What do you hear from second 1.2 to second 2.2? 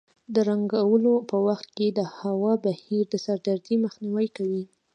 په وخت کې د